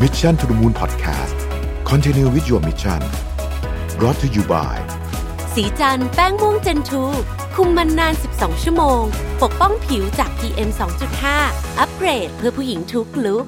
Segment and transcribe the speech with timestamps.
[0.00, 1.36] Mission to the Moon Podcast
[1.84, 3.00] Continue with your mission
[3.98, 4.76] brought to you by
[5.54, 7.02] สีจันแป้งม่วงเจนทู
[7.54, 9.02] คุมมันนาน 12 ชั่วโมง
[9.42, 10.70] ปกป้องผิวจาก PM
[11.24, 13.44] 2.5 อัปเกรดเพื่อผู้หญิงทุกลุก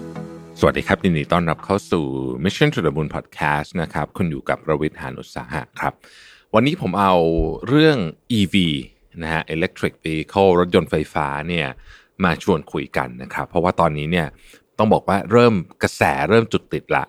[0.59, 2.05] สวัสดีครับยินดีต้อนรับเข้าสู่
[2.45, 5.93] Mission to the Moon Podcast นะครับคุณอยู่กับประวิทย์หานุสาหะครับ
[6.55, 7.15] วันนี้ผมเอา
[7.69, 7.99] เรื่อง
[8.39, 8.55] EV
[9.23, 11.69] นะฮะ Electric Vehicle รถยนต์ไฟฟ้าเนี่ย
[12.25, 14.29] มาชวนคุยกันนะครับ เพราะว่าตอนนี้เนี่ย
[14.79, 17.05] ต้องบอกว่าเริ่มกระแสเริ่มจุดติดละ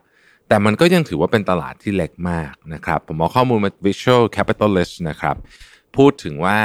[0.48, 5.36] แต่มันก็ยังถือว่าเป็นตลาดที่เล็กมากนะครับ ผมเอาข้อมูลมา Visual Capitalist นะครับ
[5.98, 6.60] พูดถึงว่า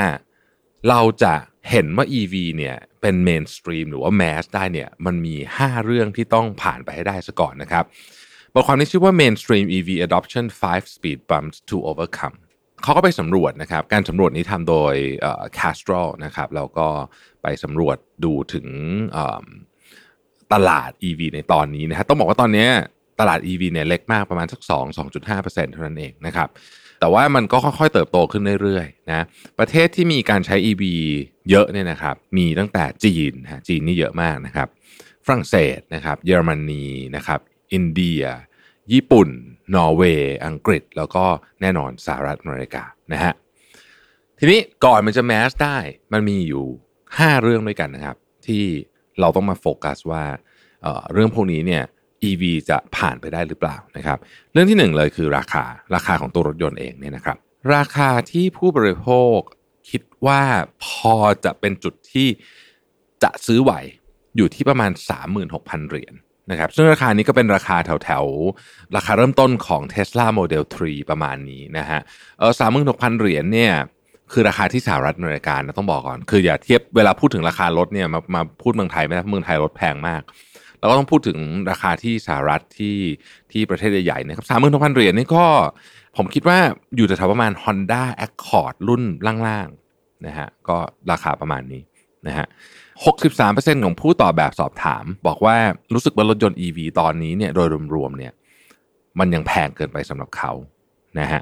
[0.89, 1.35] เราจะ
[1.71, 7.85] เห็นว่า EV เนี่ยเป็นเมนสตรีมหรือว่าแมสได้เนี่ยมันมี 5 เรื่องที่ต้องผ่านไปให้ได้ซะก่อนนะครับ
[8.55, 12.37] บทความนี้ชื่อว่า Mainstream EV Adoption 5 Speed Bumps to Overcome
[12.83, 14.95] เขาก็ไปสำรวจนะครับ การสำรวจนี้ทำโดย
[15.59, 16.89] Castrol นะครับ แล้วก็
[17.43, 18.67] ไปสำรวจดูถึง
[20.53, 22.67] ตลาด EV ในตอนนี้นะฮะต้องบอกว่าตอนนี้
[23.21, 26.49] ตลาด EV เนี่ยเล็กมากประมาณสัก 2 2.5%เท่านั้นเองนะครับ
[27.01, 29.25] แต่ว่ามันก็ค่อยๆเติบโตขึ้นเรื่อยๆนะ
[29.59, 30.83] ประเทศที่มีการใช้ EV
[31.51, 34.69] เยอะเนี่ยนะครับมีตั้งแต่จีนฮะจีนนี่เยอะมากนะครับ
[35.27, 36.85] ฝรั่งเศสนะครับเยอรมนี
[37.17, 37.41] นะครับ
[37.73, 38.23] อินเดีย
[38.93, 39.29] ญี่ปุ่น
[39.75, 41.25] นอร์เวย์ อังกฤษ แล้วก็
[41.61, 43.33] แน่นอนสหรัฐอเมริกานะฮะ
[44.39, 45.79] ทีนี้ก่อนมันจะแมสได้
[46.13, 46.67] มันมีอยู่
[47.05, 48.65] 5 เรื่องด้วยกันนะครับ ที่
[49.21, 50.25] เราต้องมาโฟกัสว่า
[50.83, 51.83] เเรื่องพวกนี้เนี่ย
[52.29, 54.19] EV จะผ่านไปได้หรือเปล่านะครับ
[54.53, 55.65] เรื่องที่หนึ่งเลยคือราคา
[55.95, 57.37] ราคาของตัวรถยนต์เองเนี่ยนะครับ
[57.75, 59.39] ราคาที่ผู้บริโภค
[59.91, 60.43] คิดว่า
[60.87, 61.15] พอ
[61.45, 62.29] จะเป็นจุดที่
[63.23, 63.73] จะซื้อไหว
[64.37, 64.91] อยู่ที่ประมาณ
[65.41, 66.15] 36,000 เหรียญ
[66.51, 72.01] นะครับ ซึ่งราคานี้ก็เป็นราคาแถวๆราคาเริ่มต้นของ Tesla Model 3 ประมาณนี้นะฮะ
[72.39, 72.53] เออ
[72.87, 73.75] 36,000เหรียญเนี่ย
[74.33, 80.23] คือราคาที่สหรัฐอเมริกานะต้องบอกก่อน คืออย่าเทียบเวลาพูดถึงราคารถเนี่ยมามาพูดเมืองไทยไม่ได้เพราะเมืองไทยรถแพงมาก
[80.81, 81.39] เราก็ต้องพูดถึง
[81.71, 82.97] ราคาที่สหรัฐที่
[83.53, 85.45] ที่ประเทศใหญ่ๆนะครับสามหมื่นหกพันเหรียญนี่ก็
[86.17, 86.59] ผมคิดว่า
[86.97, 89.03] อยู่แถวประมาณ Honda Accord รุ่น
[89.47, 90.77] ล่างๆนะฮะก็
[91.11, 91.83] ราคาประมาณนี้
[92.27, 92.47] นะฮะ
[93.15, 95.57] 63%ของผู้ตอบแบบสอบถาม บอกว่า
[95.95, 98.33] รู้สึกว่ารถยนต์ EV ตอนนี้เนี่ยโดยรวมๆเนี่ย
[99.19, 100.53] มันยังแพงเกินไปสำหรับเขา
[101.19, 101.41] นะฮะ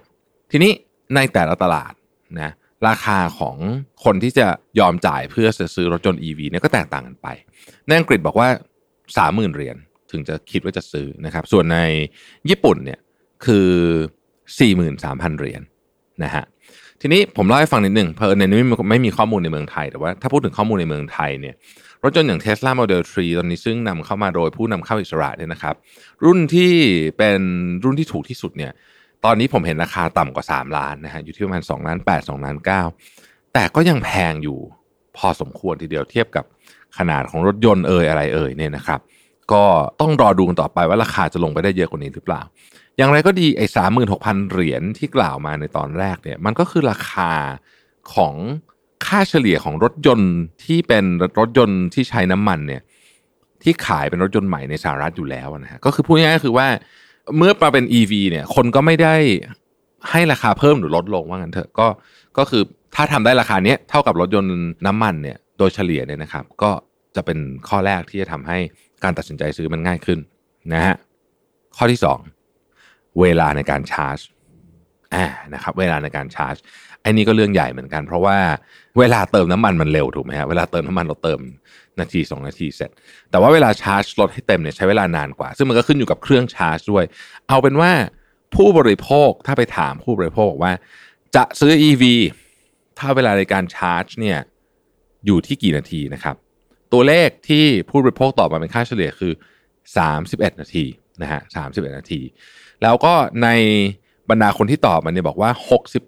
[0.50, 0.72] ทีนี้
[1.14, 1.92] ในแต่ละตลาด
[2.40, 2.52] นะ
[2.88, 3.56] ราคาของ
[4.04, 4.46] คนที่จะ
[4.80, 7.26] ยอมจ่ายเพื่อจะซื้อรถยนต์ EV เนี่ยก็แตกต่างกันไป
[7.86, 8.48] ในอังกฤษบอกว่า
[9.16, 9.76] 30,000เหรียญ
[10.10, 11.78] ถึงจะคิดว่าจะซื้อนะครับ ส่วนใน
[12.50, 12.98] ญี่ปุ่นเนี่ย
[13.44, 13.68] คือ
[14.72, 15.62] 43,000เหรียญ
[16.24, 16.44] นะฮะ
[17.00, 21.54] ทีนี้ผมเล่าให้ฟังนิดหนึ่งเพอในนี้ไม่มีไม่มีข้อมูลในเมืองไทย แต่ว่าถ้าพูดถึงข้อมูลในเมืองไทยเนี่ย
[22.04, 25.74] รถยนต์อย่าง Tesla Model 3 ตอนนี้ซึ่งนำเข้ามาโดยผู้นำเข้าอิสระเนี่ยนะครับ
[26.24, 26.72] รุ่นที่
[27.18, 27.40] เป็น
[27.84, 28.72] รุ่นที่ถูกที่สุดเนี่ย
[29.24, 32.56] ตอนนี้ผมเห็นราคาต่ำกว่า 3 ล้านนะฮะอยู่ที่ประมาณ2ล้าน8 2ล้าน
[33.06, 34.58] 9แต่ก็ยังแพงอยู่
[35.16, 36.44] พอสมควรทีเดียวเทียบกับ
[36.98, 39.00] ขนาดของรถยนต์เอ่ยอะไรเอ่ยเนี่ยนะครับ
[39.52, 39.64] ก็
[40.00, 42.42] ต้องรอดูกันต่อไปว่าราคาจะลงไปได้เยอะกว่านี้หรือเปล่า
[42.96, 47.30] อย่างไรก็ดีไอ้สามหมื่นหกพันเหรียญที่กล่าวมาในตอนแรกเนี่ยมันก็คือราคา
[48.14, 48.34] ของ
[49.06, 50.32] ค่าเฉลี่ยของรถยนต์
[50.64, 51.04] ที่เป็น
[51.38, 52.82] รถยนต์ที่ใช้น้ำมันเนี่ย
[53.62, 56.66] ที่ขายเป็นรถยนต์ใหม่ในสหรัฐอยู่แล้วนะฮะก็คือพูดง่ายๆคือว่า
[57.36, 59.14] เมื่อมาเป็น EV เนี่ยคนก็ไม่ได้
[60.10, 61.86] ให้ราคาเพิ่มหรือลดลงว่างั้นเถอะก็
[62.38, 62.62] ก็คือ
[62.94, 64.50] ถ้าทำได้ราคาเนี้ยเท่ากับรถยนต์
[64.86, 66.70] น้ำมันเนี่ย โดยเฉลี่ยเนี่ยนะครับ ก็
[67.16, 67.38] จะเป็น
[67.68, 68.58] ข้อแรกที่จะทำให้
[69.04, 70.18] การตัดสินใจซื้อมันง่ายขึ้น
[70.72, 70.96] นะฮะ
[71.76, 72.00] ข้อที่
[72.58, 74.18] 2 เวลาในการชาร์จ
[75.14, 76.56] อ่านะครับ เวลาในการชาร์จ
[77.02, 78.38] ไอ้นี่ก็เรื่องใหญ่เหมือนกัน เพราะว่า
[78.98, 81.40] เวลาเติมน้ำมันมันเร็วถูกไหมฮะเวลาเติมน้ำมันเราเติม
[82.00, 82.90] นาที 2 นาทีเสร็จ
[83.30, 87.04] แต่ว่าเวลาชาร์จรถให้เต็มเนี่ยใช้เวลานานกว่า ซึ่งมันก็ขึ้นอยู่กับเครื่องชาร์จด้วย
[87.48, 87.92] เอาเป็นว่า
[88.54, 90.74] ผู้บริโภคถ้าไปถามผู้บริโภคบอกว่า
[91.36, 92.04] จะซื้อ EV
[92.98, 94.38] ถ้าเวลาในการชาร์จเนี่ย
[95.26, 96.36] อยู่ที่กี่นาทีนะครับ
[96.92, 99.32] ตัวเลขที่ผู้บริโภคตอบมาเป็นค่าเฉลี่ยคือ
[99.96, 100.84] 31 นาที
[101.22, 102.20] นะฮะ31 นาที
[102.82, 103.12] แล้วก็
[103.42, 103.48] ใน
[104.30, 105.50] บรรดาคนที่ตอบมาเนี่ยบอกว่า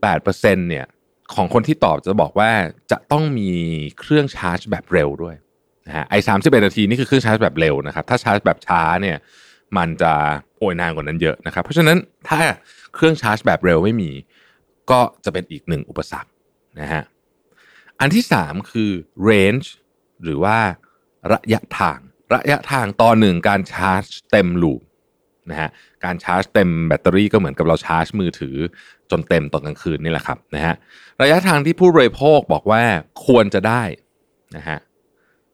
[0.02, 0.86] 68%เนี่ย
[1.34, 2.50] ของคนที่ตอบจะบอกว่า
[2.90, 3.50] จะต้องมี
[3.98, 5.34] เครื่องชาร์จแบบเร็วด้วย
[5.86, 9.16] นะฮะไอ้31นาทีนี่คือเครื่องชาร์จแบบเร็วนะครับ ถ้าชาร์จแบบช้าเนี่ย
[9.76, 10.12] มันจะ
[10.58, 11.98] โอยนานกว่านั้นเยอะนะครับ เพราะฉะนั้น
[12.28, 12.40] ถ้า
[12.94, 14.10] เครื่องชาร์จแบบเร็วไม่มี
[14.90, 16.30] ก็จะเป็นอีกหนึ่งอุปสรรค
[16.80, 17.02] นะฮะ
[18.00, 18.90] อันที่ 3 คือ
[19.28, 19.66] range
[20.22, 20.58] หรือว่า
[21.32, 21.98] ระยะทาง
[22.34, 24.82] ระยะทางต่อหนึ่งการชาร์จเต็มลูป
[25.50, 25.70] นะฮะ
[26.04, 28.56] การชาร์จเต็มแบตเตอรี่ก็เหมือนกับเราชาร์จมือถือ
[29.10, 30.74] จนเต็มตอนกลางคืนนี่แหละครับนะฮะ
[31.22, 32.82] ระยะทางที่ผู้บริโภคบอกว่า
[33.26, 33.82] ควรจะได้
[34.56, 34.78] นะฮะ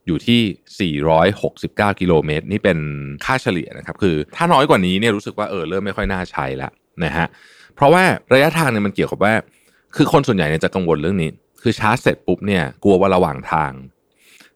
[0.05, 0.93] อยู่ที่
[1.35, 2.77] 469 กิโลเมตร นี่เป็น
[3.25, 6.71] ค่าเฉลี่ยนะครับ คือถ้าน้อยกว่านี้เนี่ยรู้สึกว่าเออเริ่มไม่ค่อยน่าใช้แล้ว
[7.03, 7.25] นะฮะ
[7.75, 8.03] เพราะว่า
[8.33, 9.33] ระยะทางเนี่ยมันเกี่ยวกับว่า
[9.95, 13.71] คือคนส่วนใหญ่เนี่ยจะกังวลเรื่องนี้ คือชาร์จเสร็จปุ๊บเนี่ยกลัวว่าระหว่างทาง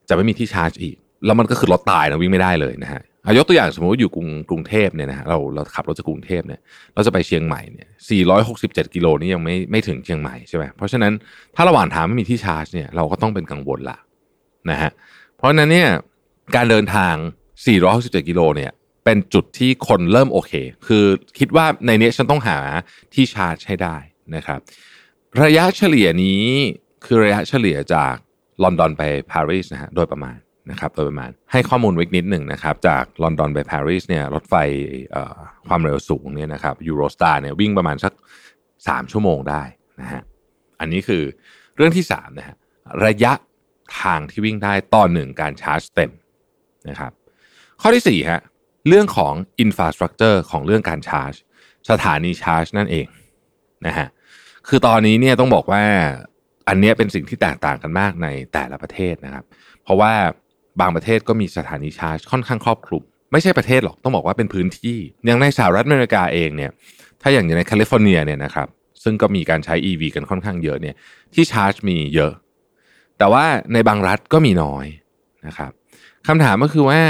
[0.08, 0.96] จะไม่มีที่ชาร์จอีก
[1.26, 6.60] แล้วมันก็คือรถตายนะวิ่งไม่ได้เลยนะฮะอายกตัวอย่างสมมติว่าอยู่กรุงกรุงเทพเนี่ยนะฮะเราเราขับรถจากกรุงเทพเนี่ย
[6.94, 7.88] เราจะไปเชียงใหม่เนี่ย
[8.40, 11.12] 467 กิโลนี่ยังไม่ไม่ถึงเชียงใหม่ใช่ไหมเพราะฉะนั้น
[11.54, 13.98] ถ้าระหว่างทางไม่มีที่ชาร์จเนี่ยเราก็ต้องเป็นกังวลละ
[14.70, 14.90] นะฮะ
[15.36, 15.88] เพราะฉะนั้นเนี่ย
[16.54, 17.14] การเดินทาง
[17.72, 18.70] 467 กิโลเนี่ย
[19.04, 20.52] เป็นจุดที่คนเริ่มโอเค
[20.86, 21.04] คือ
[21.38, 22.58] คิดว่าในนี้ฉันต้องหา
[23.14, 23.96] ที่ชาร์จให้ได้
[24.36, 24.60] นะครับ
[25.42, 26.44] ระยะเฉลี่ยนี้
[27.04, 28.14] คือระยะเฉลี่ยจาก
[28.62, 29.02] ลอนดอนไป
[29.32, 30.36] ปารีสนะฮะโดยประมาณ
[30.70, 34.54] นะครับโดยประมาณให้ข้อมูลไว้นิดหนึ่งนะครับ จากลอนดอนไปปารีสเนี่ยรถไฟ
[35.68, 38.12] ความเร็วสูงเนี่ยนะครับยูโรสตาร์เนี่ยวิ่งประมาณสัก
[38.62, 39.62] 3 ชั่วโมงได้
[40.00, 40.22] นะฮะ
[40.80, 41.22] อันนี้คือ
[41.76, 42.56] เรื่องที่3นะฮะ
[43.06, 43.32] ระยะ
[44.00, 46.10] ทางที่วิ่งได้ต่อหนึ่งการชาร์จเต็ม
[46.88, 47.12] นะครับ
[47.80, 48.40] ข้อที่4ฮะ
[48.88, 51.32] เรื่องของ infrastructure ของเรื่องการชาร์จ
[51.90, 53.06] สถานีชาร์จนั่นเอง
[53.86, 54.08] นะฮะ
[54.68, 55.84] คือตอนนี้เนี่ยต้องบอกว่า
[56.68, 59.44] อันนี้เป็นสิ่งที่แตกต่างกันมากในแต่ละประเทศนะครับ
[59.82, 60.12] เพราะว่า
[60.80, 66.70] บางประเทศก็มีสถานีชาร์จค่อนข้างครอบคลุม ไม่ใช่ประเทศหรอกต้องบอกว่าเป็นพื้นที่ อย่างในสหรัฐอเมริกาเองเนี่ย
[67.22, 68.68] ถ้าอย่างในแคลิฟอร์เนียเนี่ยนะครับ
[69.02, 70.96] ซึ่งก็มีการใช้ EV กันค่อนข้างเยอะเนี่ย
[71.34, 72.32] ที่ชาร์จมีเยอะ
[73.18, 74.86] แต่ว่าในบางรัฐก็มีน้อย
[75.46, 75.72] นะครับ
[76.26, 77.00] คำถามก็คือว่า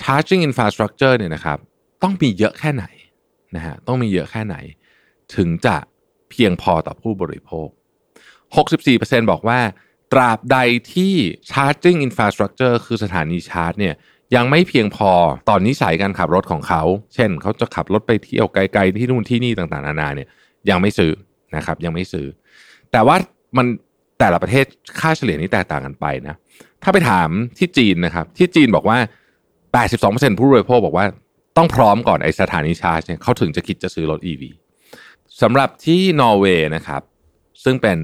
[0.00, 1.58] charging infrastructure เนี่ยนะครับ
[2.02, 2.84] ต้องมีเยอะแค่ไหน
[3.56, 4.56] นะฮะต้องมีเยอะแค่ไหน
[5.34, 5.76] ถึงจะ
[6.30, 7.68] เพียงพอต่อผู้บริโภค
[8.56, 9.60] 64%บอกว่า
[10.12, 10.58] ตราบใด
[10.92, 11.14] ที่
[11.50, 13.94] charging infrastructure คือสถานีชาร์จเนี่ย
[14.36, 15.10] ยังไม่เพียงพอ
[15.48, 16.82] ตอนนิสัยการขับรถของเขา
[17.14, 20.28] เช่น เขาจะขับรถไปเที่ยวไกลๆที่นู่นที่นี่ต่างๆนานาเนี่ย
[20.70, 21.12] ยังไม่ซื้อ
[21.56, 22.26] นะครับยังไม่ซื้อ
[22.92, 23.16] แต่ว่า
[23.56, 23.66] มัน
[24.18, 24.66] แต่ละประเทศ
[25.00, 26.36] ค่าเฉลี่ยนี้แตกต่างกันไปนะ
[26.82, 28.98] ถ้าไปถามที่จีนนะครับ ที่จีนบอกว่า
[29.68, 31.06] 82%ผู้บริโภคบอกว่า
[31.56, 34.42] ต้องพร้อมก่อนไอสถานีชาร์จเนี่ยเขาถึงจะคิดจะซื้อรถ EV
[35.42, 37.02] สำหรับที่นอร์เวย์นะครับ
[37.64, 37.98] ซึ่งเป็น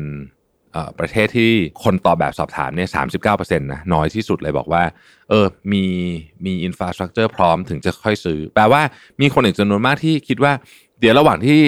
[0.99, 1.51] ประเทศที่
[1.85, 4.83] คนตอบแบบสอบถามเนี่ยสามสิบเก้าเปอร์เซ็นต์นะน้อยที่สุดเลยบอกว่า
[5.31, 5.85] เออมี
[6.47, 8.83] มี infrastructure พร้อมถึงจะค่อยซื้อ แปลว่า
[9.21, 10.53] มีคนอีกจำนวนมากที่คิดว่า
[11.01, 11.63] เดี๋ยวระหว่างที่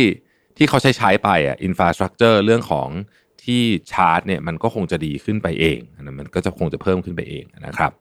[0.57, 2.89] ที่เขาใช้ใช้ไปอะ infrastructure เรื่องของ
[3.45, 3.63] ที่
[3.93, 7.93] ชาร์จเนี่ยมันก็คงจะดีขึ้นไปเองนะมันก็จะคงจะเพิ่มขึ้นไปเองนะครับ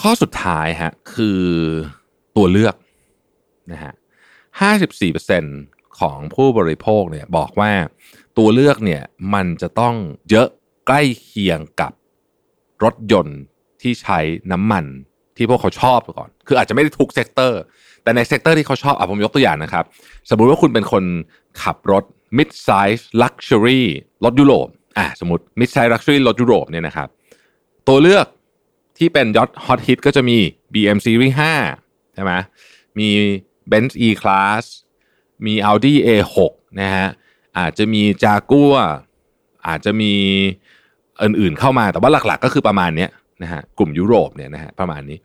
[0.00, 1.40] ข้อสุดท้ายฮะคือ
[2.36, 2.74] ตัวเลือก
[3.72, 3.92] นะฮะ
[4.60, 5.58] ห้าสิบสี่เปอร์เซ็นต์
[6.00, 7.72] ของผู้บริโภคเนี่ยบอกว่า
[8.38, 9.02] ตัวเลือกเนี่ย
[9.34, 9.94] มันจะต้อง
[10.30, 10.48] เยอะ
[10.86, 11.92] ใกล้เคียงกับ
[12.84, 13.40] รถยนต์
[13.82, 14.18] ที่ใช้
[14.52, 14.84] น้ำมัน
[15.36, 17.60] ที่พวกเขาชอบก่อน คืออาจจะไม่ได้ทุก sector
[18.02, 19.84] แต่ใน sector ที่เขาชอบอะผมยกตัวอย่างนะครับ
[20.30, 21.04] สมมุติว่าคุณเป็นคน
[21.62, 22.04] ขับรถ
[22.38, 23.82] mid size luxury
[24.24, 24.68] รถยุโรป
[24.98, 27.08] อะสมมติ mid size luxury รถยุโรปเนี่ยนะครับ
[27.88, 28.26] ตัวเลือก
[28.98, 30.38] ที่เป็นยอดฮอตฮิตก็จะมี
[30.72, 31.34] BM Series
[31.74, 32.32] 5ใช่ไหม
[32.98, 33.08] มี
[33.70, 34.64] Benz E Class
[35.46, 36.36] มี Audi A6
[36.80, 37.08] นะฮะ
[37.58, 38.74] อาจจะมีจากัว
[39.66, 40.12] อาจจะมี
[41.22, 43.08] อื่นๆเข้ามาแต่ว่าหลักๆ ก็คือประมาณนี้
[43.42, 45.18] นะฮะกลุ่มยุโรปเนี่ยนะฮะประมาณนี้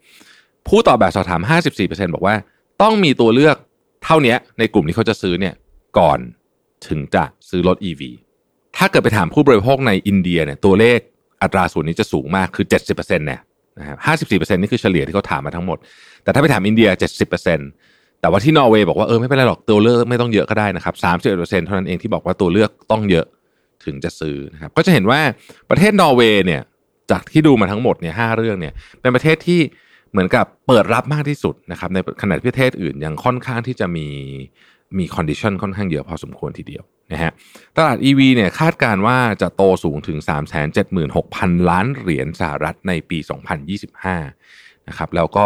[0.68, 1.42] ผู้ตอบแบบสอบถาม
[1.78, 2.36] 54%บอกว่า
[2.81, 3.58] ต้องมีตัวเลือก
[4.04, 5.54] เท่านี้ในกลุ่มที่เขาจะซื้อเนี่ย
[6.00, 6.19] ก่อน
[6.88, 8.02] ถึงจะซื้อรถ EV
[8.78, 11.00] ถ้าเกิดไปถามผู้บริโภคในอินเดียเนี่ยตัวเลข
[11.42, 12.66] อัตราส่วนนี้จะสูงมากคือ
[12.96, 13.42] 70%เนี่ย
[13.80, 13.98] นะครับ
[14.50, 15.78] 54%นี่คือเฉลี่ยที่เขาถามมาทั้งหมด
[16.24, 16.90] แต่ถ้าไปถามอินเดีย
[17.48, 23.25] 70% แต่ว่าที่นอร์เวย์บอกว่าเออไม่เป็นไรหรอกตัวเลือกไม่ต้องเยอะก็ได้นะครับ31%เอ็ดเปอร์เซ็นต์เท่านั้นเองที่บอกว่าตัวเลือกต้องเยอะ
[23.86, 25.19] ถึงจะซื้อนะครับก็จะเห็นว่า
[25.69, 26.62] ประเทศนอร์เวย์เนี่ย
[27.12, 29.62] จากที่ดูมาทั้งหมดเนี่ยห้าเรื่องเนี่ยเป็นประเทศที่
[30.12, 34.07] เหมือนกับเปิดรับมากที่สุดนะครับในขณะที่ประเทศอื่นยังค่อนข้างที่จะมี
[34.97, 37.31] มี condition ค่อนข้างเยอะพอสมควรทีเดียวนะฮะ
[37.78, 40.18] ตลาด EV เนี่ยคาดการณ์ว่าจะโตสูงถึง
[40.94, 43.18] 376,000 ล้านเหรียญสหรัฐในปี
[44.04, 45.45] 2025นะครับแล้วก็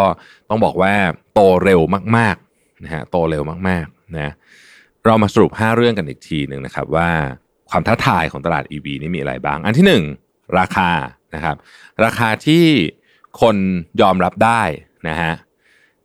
[0.49, 0.93] ต้องบอกว่า
[1.33, 1.81] โตเร็ว
[2.17, 2.35] มาก
[2.83, 4.33] นะฮะโตเร็วมากๆนะ
[5.05, 7.09] เรามาสรุป 5 เรื่องกันอีกทีหนึ่งนะครับว่า
[7.69, 10.89] ความท้าทายของตลาด EV นี่มีอะไรบ้าง อันที่ 1 ราคา
[11.35, 11.55] นะครับ
[12.03, 12.65] ราคาที่
[13.41, 13.55] คน
[14.01, 14.61] ยอมรับได้
[15.09, 15.33] นะฮะ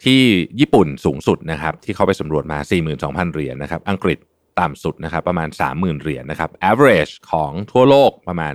[0.05, 0.23] ที่
[0.61, 2.59] ญี่ปุ่นสูงสุดนะครับ ที่เขาไปสำรวจมา
[2.97, 4.19] 42,000 เหรียญนนะครับ อังกฤษ
[4.61, 8.55] ต่ำสุดนะครับประมาณ 30,000 เหรียญนนะครับ average ของทั่วโลกประมาณ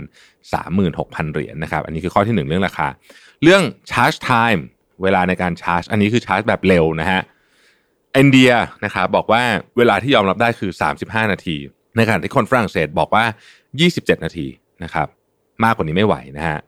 [0.65, 2.87] 36,000 เหรียญนนะครับ อันนี้คือข้อที่ 1 เรื่องราคา
[3.43, 4.61] เรื่อง charge time
[5.03, 7.21] เวลาในการชาร์จ อันนี้คือชาร์จแบบเร็วนะฮะ
[8.17, 8.51] อินเดีย
[8.85, 9.43] นะครับบอกว่า
[9.77, 11.57] เวลาที่ยอมรับได้คือ 35 นาที
[11.95, 13.25] ในขณะที่คนฝรั่งเศสบอกว่า
[13.73, 14.47] 27 นาที
[14.83, 15.07] นะครับ
[15.63, 16.59] มากกว่านี้ไม่ไหวนะฮะ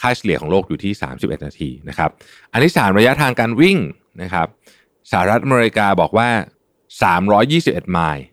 [0.00, 2.10] ค่าเฉลี่ยของโลกอยู่ที่ 31 นาทีนะครับ
[2.52, 3.78] อันที่ 3 ระยะทางการวิ่ง
[4.22, 4.46] นะครับ
[5.10, 6.28] สหรัฐอเมริกาบอกว่า
[7.10, 8.24] 321 ไมล์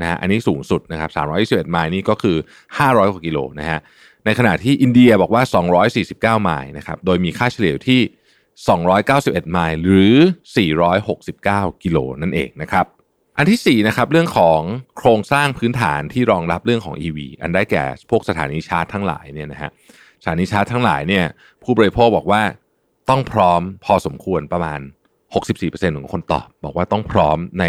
[0.00, 1.10] นะฮะอันนี้สูงสุดนะครับ
[1.40, 2.36] 321 ไมล์นี่ก็คือ
[2.76, 3.80] 500กว่ากิโลนะฮะ
[4.24, 5.42] ในขณะที่อินเดียบอกว่า
[6.38, 8.00] 249 ไมล์นะครับโดยมีค่าเฉลี่ยที่
[8.68, 10.16] 291 ไมล์หรือ
[10.98, 12.86] 469 กิโลนั่นเองนะครับ
[13.36, 14.60] อันที่4นะครับเรื่องของ
[14.98, 19.70] โครงสร้างพื้นฐานที่รองรับเรื่องของ EV อันได้แก่พวกสถานีชาร์จทั้งหลายเนี่ยนะฮะ
[20.22, 21.24] สถานีชาร์จทั้งหลายเนี่ย
[21.62, 22.42] ผู้บริโภคบอกว่า
[23.10, 24.80] ต้องพร้อมพอสมควรประมาณ
[25.38, 27.64] 64%ของคนตอบ บอกว่าต้องพร้อมใน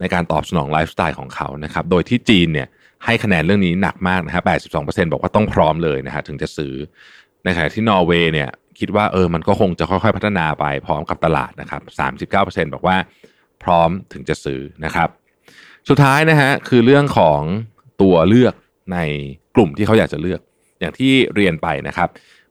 [0.00, 2.68] ในการตอบสนองไลฟ์สไตล์ของเขานะครับโดยที่จีนเนี่ย
[3.04, 4.42] ให้คะแนนเรื่องนี้หนักมากนะฮะ
[4.76, 6.74] 82%บอกว่าต้องพร้อมเลยนะฮะถึงจะซื้อ
[7.44, 11.82] ในขณะที่นอร์เวย์เนี่ย คิดว่าเออมันก็คงจะค่อยๆพัฒนาไปพร้อมกับตลาดนะครับ
[12.64, 12.96] 39%บอกว่า
[13.62, 15.08] พร้อมถึงจะซื้อนะครับ
[15.88, 17.40] สุดท้ายนะฮะคือเรื่องของ
[18.02, 18.54] ตัวเลือก
[18.92, 18.98] ใน
[19.56, 20.40] กลุ่มที่เขาอยากจะเลือก
[20.80, 22.08] อย่างที่เรียนไปนะครับ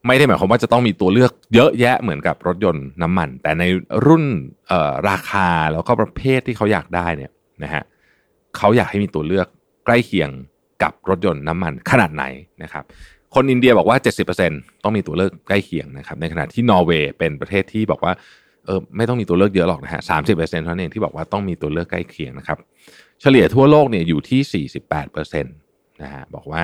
[0.07, 3.63] ไม่ได้หมายความว่าจะต้องมีตัวเลือกเยอะแยะเหมือนกับรถยนต์น้ำมัน แต่ใน
[4.05, 4.23] รุ่น
[5.09, 7.31] ราคาแล้วก็ประเภทที่เขาอยากได้เนี่ย
[7.63, 7.83] นะฮะ
[8.57, 9.47] เขาอยากให้มีตัวเลือก
[9.85, 10.29] ใกล้เคียง
[10.83, 12.25] กับรถยนต์น้ำมันขนาดไหน
[12.63, 12.83] นะครับ
[13.35, 13.97] คนอินเดียบอกว่า
[14.41, 18.13] 70%ต้องมีตัวเลือกใกล้เคียงนะครับในขณะที่นอร์เวย์เป็นประเทศที่บอกว่า
[18.65, 22.57] เออไม่ต้องมีตัวเลือกเยอะหรอกนะฮะสามสิบเปอร์เซ็นต์เท่านั้นเองที่บอกว่าต้องมีตัวเลือกใกล้เคียงนะครับ
[23.21, 25.55] เฉลี่ยทั่วโลกเนี่ยอยู่ที่48เปอร์เซ็นต์
[26.01, 26.63] นะฮะบอกว่า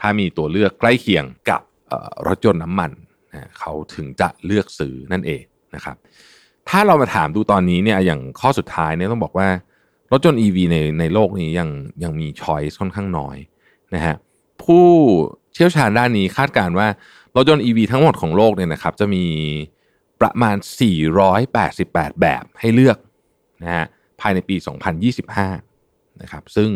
[0.00, 1.60] ถ้ามีตัวเลือกใกล้เคียงกับ
[2.28, 2.90] รถยนต์น้ำมัน
[3.32, 5.42] นะเขาถึงจะเลือกซื้อนั่นเอง
[5.74, 5.96] นะครับ
[6.68, 9.48] ถ้าเรามาถามดูตอนนี้เนี่ยอย่างข้อสุดท้ายเนี่ยต้องบอกว่า
[10.12, 11.68] รถยนต์ EV ในในโลกนี้ยัง
[12.02, 13.36] ยังมีช้อยส์ค่อนข้างน้อย
[13.94, 14.16] นะฮะ
[14.62, 14.86] ผู้
[15.54, 16.88] เชี่ยวชาญด้านนี้คาดการว่า
[17.36, 19.24] รถยนต์ EV ทั้งหมดของโลกเนี่ยนะครับ จะมี
[20.20, 20.56] ประมาณ
[21.38, 22.98] 488 แบบให้เลือก
[23.62, 23.86] นะฮะ
[24.20, 24.56] ภายในปี
[25.38, 26.68] 2025 นะครับ ซึ่ง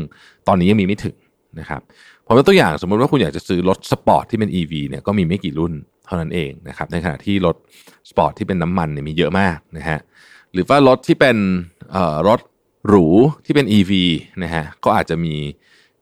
[0.46, 1.16] ตอนนี้ยังมีไม่ถึง
[1.60, 1.80] นะครับ
[2.26, 5.72] ผมยกตัวอย่างสมมติว่าคุณอยากจะซื้อรถสปอร์ตที่เป็น EV เนี่ยก็มีไม่กี่รุ่น
[6.06, 7.56] เท่านั้นเองนะครับในขณะที่รถ
[8.08, 9.98] สปอร์ตที่เป็นน้ำมันเนี่ยมีเยอะมากนะฮะ
[10.52, 11.36] หรือว่ารถที่เป็น
[12.28, 12.40] รถ
[12.88, 13.06] หรู
[13.44, 13.92] ที่เป็น EV
[14.42, 15.34] นะฮะก็อาจจะมี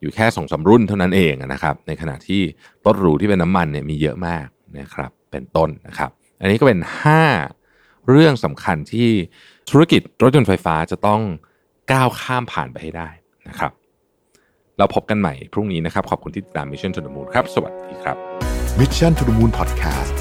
[0.01, 2.43] อยู่แค่สองสามรุ่นเท่านั้นเองนะครับ ในขณะที่
[2.87, 4.47] รถหรูที่เป็นน้ำมันเนี่ยมีเยอะมาก
[4.79, 6.81] นะครับเป็นต้นนะครับ อันนี้ก็เป็น
[7.45, 9.09] 5 เรื่องสำคัญที่
[9.71, 11.21] ธุรกิจรถยนต์ไฟฟ้าจะต้อง
[11.93, 13.09] ก้าวข้ามผ่านไปให้ได้
[13.49, 13.73] นะครับ
[14.79, 18.17] เราพบกันใหม่พรุ่งนี้นะครับ ขอบคุณที่ติดตาม Mission to the Moon ครับ สวัสดีครับ
[18.81, 20.15] Mission to the Moon Podcast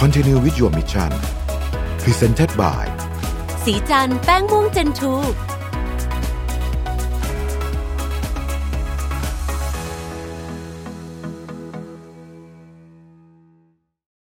[0.00, 1.12] Continue with your mission
[2.02, 2.84] Presented by
[3.64, 5.14] สีจันแป้งม่วงเจนทู